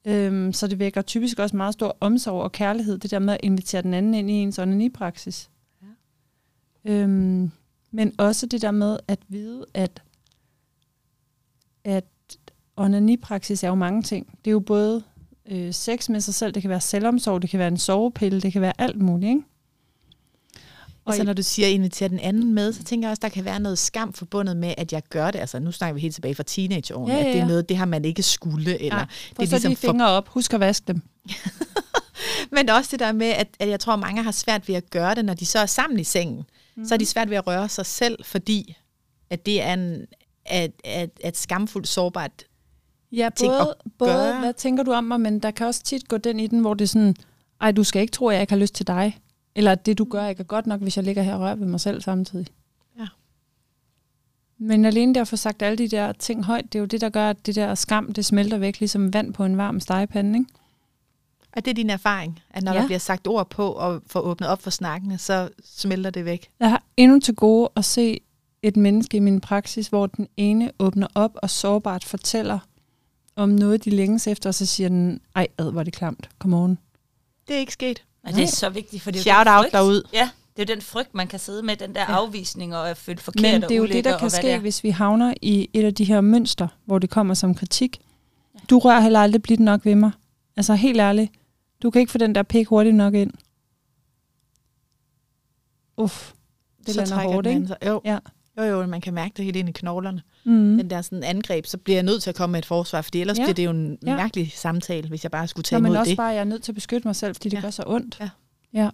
[0.06, 3.40] Øhm, så det vækker typisk også meget stor omsorg og kærlighed, det der med at
[3.44, 5.50] invitere den anden ind i ens onani-praksis.
[6.86, 6.92] Ja.
[6.92, 7.52] Øhm,
[7.92, 10.04] men også det der med at vide, at,
[11.84, 12.06] at
[12.78, 14.28] onanipraksis er jo mange ting.
[14.46, 15.04] Det er jo både
[15.52, 18.54] øh, sex med sig selv, det kan være selvomsorg, det kan være en sovepille, det
[18.54, 19.44] kan være alt muligt, ikke?
[21.06, 23.22] Og så når du siger, at invitere den anden med, så tænker jeg også, at
[23.22, 25.40] der kan være noget skam forbundet med, at jeg gør det.
[25.40, 27.30] Altså, nu snakker vi helt tilbage fra teenageårene, ja, ja, ja.
[27.30, 28.80] at det er noget, det har man ikke skulle.
[28.80, 30.28] Eller, ja, det er så ligesom de fingre op.
[30.28, 31.02] Husk at vaske dem.
[32.56, 35.16] Men også det der med, at, at jeg tror, mange har svært ved at gøre
[35.16, 36.44] det, når de så er sammen i sengen.
[36.76, 36.86] Mm.
[36.86, 37.08] Så er de mhm.
[37.08, 38.76] svært ved at røre sig selv, fordi
[39.30, 40.06] at det er en,
[40.46, 42.44] at, at, at skamfuldt sårbart
[43.16, 46.40] Ja, både, både hvad tænker du om mig, men der kan også tit gå den
[46.40, 47.16] i den, hvor det er sådan,
[47.62, 49.20] ej, du skal ikke tro, at jeg ikke har lyst til dig.
[49.56, 51.56] Eller at det, du gør, ikke er godt nok, hvis jeg ligger her og rører
[51.56, 52.48] ved mig selv samtidig.
[53.00, 53.08] Ja.
[54.58, 57.10] Men alene der få sagt alle de der ting højt, det er jo det, der
[57.10, 60.52] gør, at det der skam, det smelter væk, ligesom vand på en varm stegepande, ikke?
[61.54, 62.80] Er det din erfaring, at når ja.
[62.80, 66.50] der bliver sagt ord på og får åbnet op for snakkene, så smelter det væk?
[66.60, 68.20] Jeg har endnu til gode at se
[68.62, 72.60] et menneske i min praksis, hvor den ene åbner op og sårbart fortæller,
[73.36, 76.30] om noget, de længes efter, og så siger den, ej, ad, var det klamt.
[76.40, 76.78] Come on.
[77.48, 78.04] Det er ikke sket.
[78.24, 80.04] Og det er så vigtigt, for det er Shout out derud.
[80.14, 82.16] Ja, det er jo den frygt, man kan sidde med, den der ja.
[82.16, 84.90] afvisning og er følt forkert Men det er jo det, der kan ske, hvis vi
[84.90, 88.00] havner i et af de her mønster, hvor det kommer som kritik.
[88.54, 88.60] Ja.
[88.70, 90.12] Du rører heller aldrig blidt nok ved mig.
[90.58, 91.32] Altså helt ærligt,
[91.84, 93.32] du kan ikke få den der pik hurtigt nok ind.
[95.98, 96.32] Uff,
[96.86, 97.76] det så lander hårdt, ikke?
[97.88, 98.02] Jo.
[98.06, 98.18] Ja.
[98.58, 100.22] Jo, jo, man kan mærke det helt ind i knoglerne.
[100.44, 100.78] Mm.
[100.78, 103.22] Den der sådan angreb, så bliver jeg nødt til at komme med et forsvar, fordi
[103.22, 103.44] ellers ja.
[103.44, 104.16] bliver det jo en ja.
[104.16, 106.18] mærkelig samtale, hvis jeg bare skulle tage Nå, men også det.
[106.18, 107.62] bare, jeg er nødt til at beskytte mig selv, fordi det ja.
[107.62, 108.18] gør så ondt.
[108.20, 108.30] Ja.
[108.74, 108.90] ja.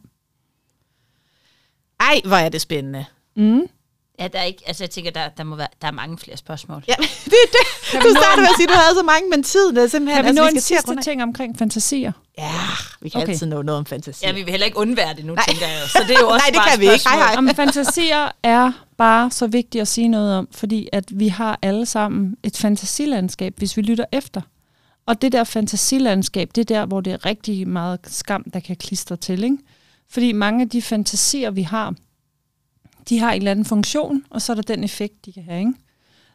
[2.00, 3.06] Ej, hvor er det spændende.
[3.36, 3.62] Mm.
[4.21, 6.38] Ja, der er ikke, altså jeg tænker, der, der, må være, der er mange flere
[6.38, 6.84] spørgsmål.
[6.88, 6.93] Ja,
[7.31, 8.03] det er det.
[8.03, 10.15] Du startede med at sige, at du havde så mange, men tiden er simpelthen...
[10.15, 12.12] Kan vi altså, nå en sidste ting omkring fantasier?
[12.38, 12.51] Ja,
[13.01, 13.31] vi kan okay.
[13.31, 14.29] altid nå noget om fantasier.
[14.29, 15.45] Ja, vi vil heller ikke undvære det nu, Nej.
[15.47, 15.89] tænker jeg.
[15.89, 17.10] Så det er jo også Nej, det kan vi ikke.
[17.10, 17.36] Hej, hej.
[17.38, 21.86] Om fantasier er bare så vigtigt at sige noget om, fordi at vi har alle
[21.86, 24.41] sammen et fantasilandskab, hvis vi lytter efter.
[25.05, 28.75] Og det der fantasilandskab, det er der, hvor det er rigtig meget skam, der kan
[28.75, 29.43] klistre til.
[29.43, 29.57] Ikke?
[30.10, 31.93] Fordi mange af de fantasier, vi har,
[33.12, 35.60] de har en eller anden funktion, og så er der den effekt, de kan have.
[35.60, 35.74] Ikke?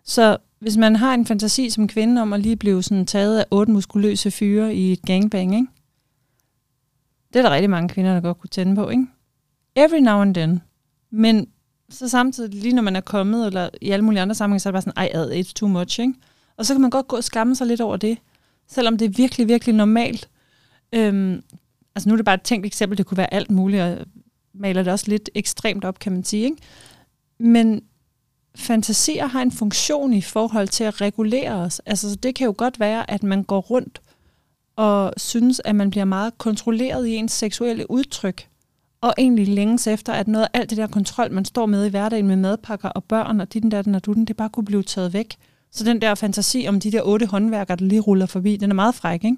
[0.04, 3.44] Så hvis man har en fantasi som kvinde om at lige blive sådan taget af
[3.50, 5.66] otte muskuløse fyre i et gangbang, ikke?
[7.32, 8.88] det er der rigtig mange kvinder, der godt kunne tænde på.
[8.88, 9.06] Ikke?
[9.76, 10.60] Every now and then.
[11.10, 11.46] Men
[11.88, 14.70] så samtidig, lige når man er kommet, eller i alle mulige andre sammenhænge, så er
[14.70, 16.14] det bare sådan, ej, ad, it's too much, ikke?
[16.56, 18.18] Og så kan man godt gå og skamme sig lidt over det,
[18.68, 20.28] selvom det er virkelig, virkelig normalt.
[20.92, 21.42] Øhm,
[21.94, 23.98] altså nu er det bare et tænkt eksempel, det kunne være alt muligt, og
[24.58, 26.56] maler det også lidt ekstremt op, kan man sige, ikke?
[27.38, 27.82] Men
[28.56, 31.80] fantasier har en funktion i forhold til at regulere os.
[31.86, 34.00] Altså det kan jo godt være, at man går rundt
[34.76, 38.48] og synes, at man bliver meget kontrolleret i ens seksuelle udtryk,
[39.00, 41.88] og egentlig længes efter, at noget af alt det der kontrol, man står med i
[41.88, 44.82] hverdagen med madpakker og børn og dit der, den og dutten, det bare kunne blive
[44.82, 45.36] taget væk.
[45.72, 48.74] Så den der fantasi om de der otte håndværkere, der lige ruller forbi, den er
[48.74, 49.36] meget fræk, ikke?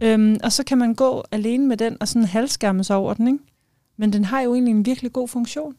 [0.00, 3.26] Øhm, og så kan man gå alene med den og sådan halvskærme sig over den,
[3.26, 3.38] ikke?
[4.00, 5.76] Men den har jo egentlig en virkelig god funktion.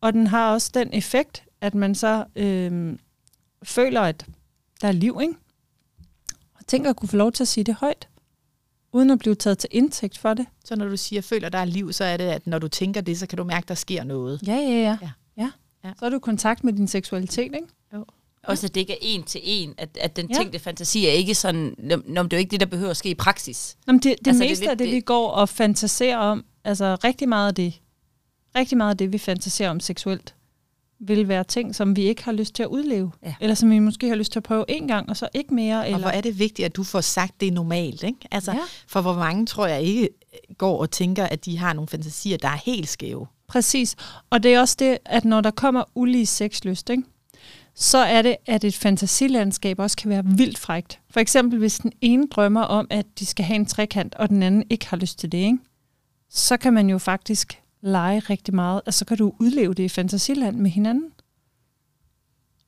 [0.00, 2.98] Og den har også den effekt, at man så øhm,
[3.62, 4.26] føler, at
[4.80, 5.34] der er liv, ikke?
[6.54, 8.08] Og tænker at kunne få lov til at sige det højt,
[8.92, 10.46] uden at blive taget til indtægt for det.
[10.64, 13.00] Så når du siger, føler, der er liv, så er det, at når du tænker
[13.00, 14.40] det, så kan du mærke, der sker noget.
[14.46, 14.98] Ja, ja, ja.
[15.02, 15.08] Ja.
[15.36, 15.50] ja.
[15.84, 15.92] Ja.
[15.98, 17.66] Så er du i kontakt med din seksualitet, ikke?
[18.42, 20.34] Også at det ikke er en til en, at, at den Ja.
[20.36, 21.74] tænkte fantasi er ikke sådan,
[22.06, 23.76] når det er jo ikke det, der behøver at ske i praksis.
[23.86, 26.16] Nå, men det, det Altså, det meste lidt af det, det- vi går og fantaserer
[26.16, 27.80] om, altså rigtig meget af det,
[28.56, 30.34] rigtig meget af det, vi fantaserer om seksuelt,
[31.00, 33.12] vil være ting, som vi ikke har lyst til at udleve.
[33.24, 33.34] Ja.
[33.40, 35.78] Eller som vi måske har lyst til at prøve en gang, og så ikke mere.
[35.78, 38.02] Og Eller, hvor er det vigtigt, at du får sagt, det er normalt.
[38.02, 38.18] Ikke?
[38.30, 38.58] Altså, Ja.
[38.86, 40.08] For hvor mange tror jeg ikke
[40.58, 43.26] går og tænker, at de har nogle fantasier, der er helt skæve.
[43.48, 43.96] Præcis.
[44.30, 47.02] Og det er også det, at når der kommer ulige sexlyst, ikke?
[47.74, 51.00] så er det, at et fantasilandskab også kan være vildt frægt.
[51.10, 54.42] For eksempel, hvis den ene drømmer om, at de skal have en trekant, og den
[54.42, 55.58] anden ikke har lyst til det, ikke?
[56.30, 59.88] Så kan man jo faktisk lege rigtig meget, og så kan du udleve det i
[59.88, 61.12] fantasiland med hinanden.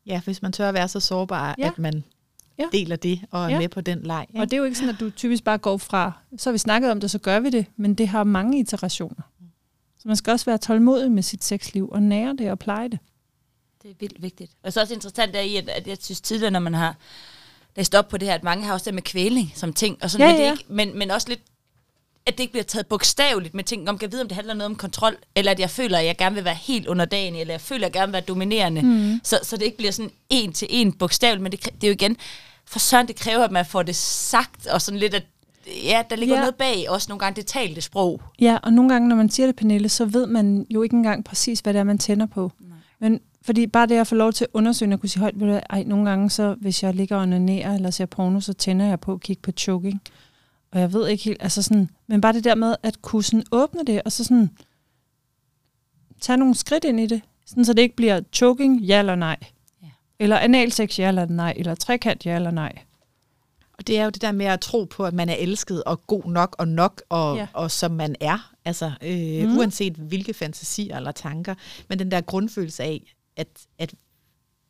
[0.07, 1.67] Ja, hvis man tør at være så sårbar, Ja.
[1.67, 2.05] at man
[2.59, 2.65] Ja.
[2.73, 3.59] deler det og er Ja.
[3.59, 4.27] med på den leg.
[4.29, 4.41] Ikke?
[4.41, 6.59] Og det er jo ikke sådan, at du typisk bare går fra, så har vi
[6.59, 9.23] snakket om det, så gør vi det, men det har mange iterationer.
[9.99, 12.99] Så man skal også være tålmodig med sit sexliv, og nære det og pleje det.
[13.83, 14.53] Det er vildt vigtigt.
[14.63, 16.97] Og så også interessant er i, at, at jeg synes tidligere, når man har
[17.77, 20.11] læst op på det her, at mange har også det med kvælning som ting, og
[20.11, 20.53] sådan, Ja, det ja.
[20.53, 21.41] ikke, men, men også lidt,
[22.27, 24.71] at det ikke bliver taget bogstaveligt med ting, om kan vide, om det handler noget
[24.71, 27.61] om kontrol, eller at jeg føler, at jeg gerne vil være helt underdanig, eller jeg
[27.61, 29.21] føler, at jeg gerne vil være dominerende, mm.
[29.25, 31.93] så, så det ikke bliver sådan en til en bogstaveligt, men det, det er jo
[31.93, 32.17] igen,
[32.67, 35.25] for sådan det kræver, at man får det sagt, og sådan lidt, at
[35.85, 36.41] ja, der ligger Ja.
[36.41, 38.23] noget bag, også nogle gange det talte sprog.
[38.41, 41.25] Ja, og nogle gange, når man siger det, Pernille, så ved man jo ikke engang
[41.25, 42.53] præcis, hvad det er, man tænder på.
[42.61, 42.79] Nej.
[42.99, 45.47] Men fordi bare det at få lov til at undersøge, og kunne sige højt, ved
[45.47, 48.87] du ej, nogle gange, så hvis jeg ligger og onanerer eller ser porno, så tænder
[48.87, 50.03] jeg på at kigge på choking.
[50.73, 53.45] Og jeg ved ikke helt, altså sådan, men bare det der med at kunne sådan
[53.53, 54.51] åbne det, og så sådan
[56.21, 59.37] tage nogle skridt ind i det, sådan så det ikke bliver choking, ja eller nej.
[59.83, 59.89] Ja.
[60.19, 61.55] Eller analsex, ja eller nej.
[61.57, 62.79] Eller trekant, ja eller nej.
[63.79, 66.07] Og det er jo det der med at tro på, at man er elsket og
[66.07, 67.47] god nok og nok, og, Ja.
[67.53, 68.53] og som man er.
[68.65, 69.59] Altså øh, mm.
[69.59, 71.55] uanset hvilke fantasier eller tanker.
[71.89, 73.95] Men den der grundfølelse af, at, at,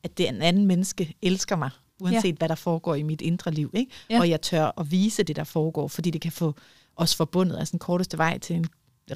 [0.02, 1.70] at det er en anden menneske elsker mig,
[2.02, 2.38] uanset ja.
[2.38, 3.70] hvad der foregår i mit indre liv.
[3.74, 3.90] Ikke?
[4.10, 4.14] Ja.
[4.14, 4.20] Ja.
[4.20, 6.54] Og jeg tør at vise det, der foregår, fordi det kan få
[6.96, 7.58] os forbundet.
[7.58, 8.66] Altså den korteste vej til en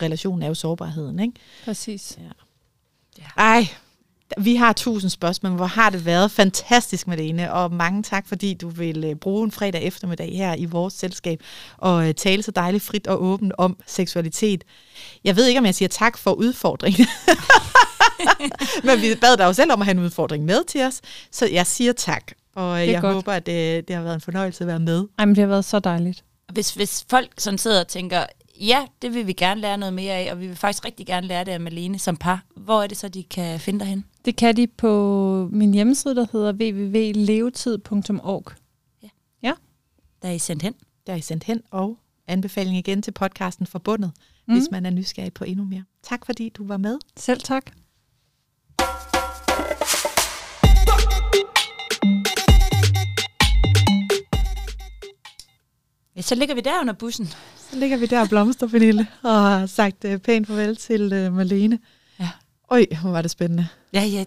[0.03, 1.19] relation er jo sårbarheden.
[1.19, 1.35] Ikke?
[1.65, 2.19] Præcis.
[3.37, 3.67] Ej,
[4.39, 8.29] vi har tusind spørgsmål, hvor har det været fantastisk med det ene, og mange tak,
[8.29, 11.43] fordi du vil øh, bruge en fredag eftermiddag her i vores selskab
[11.77, 14.65] og øh, tale så dejligt frit og åbent om seksualitet.
[15.25, 17.07] Jeg ved ikke, om jeg siger tak for udfordringen,
[18.85, 21.47] men vi bad dig jo selv om at have en udfordring med til os, så
[21.47, 23.15] jeg siger tak, og øh, er jeg godt.
[23.15, 25.07] håber, at det, det har været en fornøjelse at være med.
[25.19, 26.25] Ej, men det har været så dejligt.
[26.53, 28.27] Hvis, hvis folk sådan sidder og tænker,
[28.61, 31.27] ja, det vil vi gerne lære noget mere af, og vi vil faktisk rigtig gerne
[31.27, 34.05] lære det af Malene som par, hvor er det så, de kan finde dig hen?
[34.25, 38.53] Det kan de på min hjemmeside, der hedder www.levetid.org.
[40.23, 40.75] Der er I sendt hen.
[41.07, 44.13] Der er I sendt hen, og anbefaling igen til podcasten Forbundet,
[44.47, 44.55] mm.
[44.55, 45.85] hvis man er nysgerrig på endnu mere.
[46.03, 46.99] Tak fordi du var med.
[47.17, 47.73] Selv tak.
[56.17, 57.27] Ja, så ligger vi der under bussen.
[57.71, 61.33] Så ligger vi der og blomster, Pernille, og har sagt uh, pænt farvel til uh,
[61.35, 61.79] Marlene.
[62.21, 62.29] Ja.
[62.71, 63.69] Øj, hvor var det spændende.
[63.93, 64.25] Ja, ja.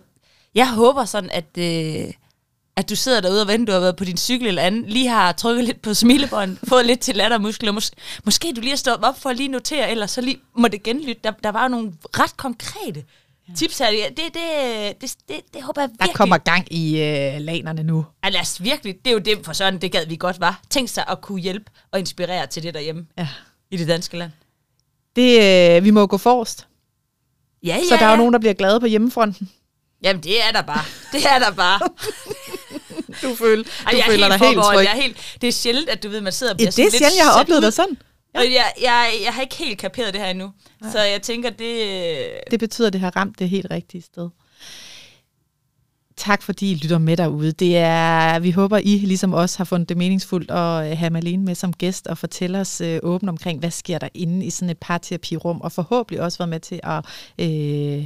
[0.56, 2.14] Jeg håber sådan, at, øh,
[2.76, 5.08] at du sidder derude og venter, du har været på din cykel eller andet, lige
[5.08, 7.72] har trykket lidt på smilebånd, fået lidt til lattermuskler.
[7.72, 10.68] Mås- måske du lige har stået op for at lige notere, eller så lige må
[10.68, 11.22] det genlytte.
[11.24, 13.04] Der, der var jo nogle ret konkrete
[13.50, 13.56] ja.
[13.56, 13.92] tips her.
[13.92, 16.16] Det, det, det, det, det, det håber jeg Der virkelig.
[16.16, 18.06] kommer gang i uh, lanerne nu.
[18.24, 20.62] Ja, lad os virkelig, det er jo det for sådan, det gad vi godt var.
[20.70, 23.28] Tænk sig at kunne hjælpe og inspirere til det derhjemme Ja.
[23.72, 24.32] i det danske land.
[25.16, 26.68] Det, uh, vi må gå forrest.
[27.64, 28.12] Ja, ja, Så der er ja.
[28.12, 29.50] jo nogen, der bliver glade på hjemmefronten.
[30.04, 30.84] Jamen, det er der bare.
[31.12, 31.80] Det er der bare.
[33.22, 34.76] Du, føl, Ej, du jeg er føler dig helt tryg.
[34.86, 36.76] Jeg er helt, det er sjældent, at du ved, man sidder og Ja, bliver det
[36.76, 37.98] sådan er sjældent, jeg har oplevet dig sådan.
[38.36, 40.52] Og jeg, jeg, jeg har ikke helt kaperet det her endnu.
[40.92, 42.32] Så jeg tænker, det...
[42.52, 44.30] Det betyder, at det har ramt det helt rigtige sted.
[46.18, 47.52] Tak fordi I lytter med derude.
[47.52, 51.44] Det er, vi håber, I ligesom os har fundet det meningsfuldt at øh, have Malene
[51.44, 54.70] med som gæst og fortælle os øh, åbent omkring, hvad sker der inde i sådan
[54.70, 57.06] et parterapirum, og forhåbentlig også været med til at
[57.40, 58.06] øh,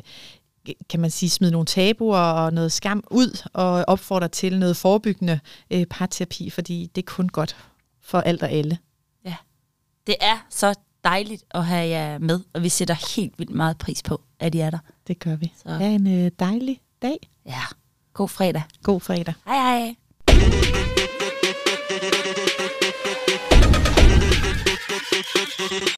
[0.90, 5.40] kan man sige, smide nogle tabuer og noget skam ud og opfordre til noget forebyggende
[5.72, 7.56] øh, parterapi, fordi det er kun godt
[8.02, 8.78] for alt og alle.
[10.08, 14.04] Det er så dejligt at have jer med, og vi sætter helt vildt meget pris
[14.04, 14.80] på, at I er der.
[15.08, 15.54] Det gør vi.
[15.64, 15.70] Så.
[15.70, 17.30] Ha' en øh, dejlig dag.
[17.46, 17.62] Ja,
[18.14, 18.64] god fredag.
[18.84, 19.34] God fredag.
[19.46, 19.96] Hej hej.